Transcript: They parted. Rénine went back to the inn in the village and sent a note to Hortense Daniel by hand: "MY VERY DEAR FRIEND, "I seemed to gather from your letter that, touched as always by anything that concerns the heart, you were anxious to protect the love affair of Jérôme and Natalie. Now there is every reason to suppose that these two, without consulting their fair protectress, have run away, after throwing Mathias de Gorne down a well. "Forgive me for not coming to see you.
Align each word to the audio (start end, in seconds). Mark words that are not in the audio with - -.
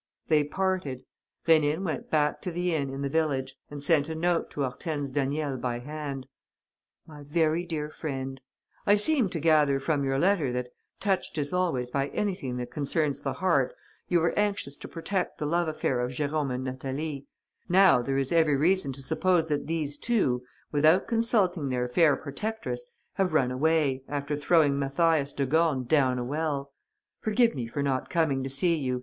They 0.29 0.43
parted. 0.43 1.03
Rénine 1.47 1.83
went 1.83 2.09
back 2.09 2.41
to 2.41 2.51
the 2.51 2.73
inn 2.73 2.89
in 2.89 3.03
the 3.03 3.07
village 3.07 3.53
and 3.69 3.83
sent 3.83 4.09
a 4.09 4.15
note 4.15 4.49
to 4.49 4.61
Hortense 4.61 5.11
Daniel 5.11 5.57
by 5.57 5.77
hand: 5.77 6.25
"MY 7.05 7.21
VERY 7.21 7.67
DEAR 7.67 7.91
FRIEND, 7.91 8.41
"I 8.87 8.95
seemed 8.95 9.31
to 9.33 9.39
gather 9.39 9.79
from 9.79 10.03
your 10.03 10.17
letter 10.17 10.51
that, 10.53 10.69
touched 10.99 11.37
as 11.37 11.53
always 11.53 11.91
by 11.91 12.07
anything 12.07 12.57
that 12.57 12.71
concerns 12.71 13.21
the 13.21 13.33
heart, 13.33 13.75
you 14.07 14.19
were 14.19 14.33
anxious 14.35 14.75
to 14.77 14.87
protect 14.87 15.37
the 15.37 15.45
love 15.45 15.67
affair 15.67 15.99
of 15.99 16.09
Jérôme 16.11 16.51
and 16.51 16.63
Natalie. 16.63 17.27
Now 17.69 18.01
there 18.01 18.17
is 18.17 18.31
every 18.31 18.55
reason 18.55 18.91
to 18.93 19.03
suppose 19.03 19.49
that 19.49 19.67
these 19.67 19.97
two, 19.97 20.41
without 20.71 21.05
consulting 21.07 21.69
their 21.69 21.87
fair 21.87 22.15
protectress, 22.15 22.85
have 23.17 23.35
run 23.35 23.51
away, 23.51 24.01
after 24.07 24.35
throwing 24.35 24.79
Mathias 24.79 25.31
de 25.31 25.45
Gorne 25.45 25.83
down 25.83 26.17
a 26.17 26.23
well. 26.23 26.71
"Forgive 27.19 27.53
me 27.53 27.67
for 27.67 27.83
not 27.83 28.09
coming 28.09 28.41
to 28.41 28.49
see 28.49 28.75
you. 28.75 28.99